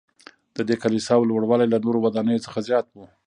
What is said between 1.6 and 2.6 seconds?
له نورو ودانیو څخه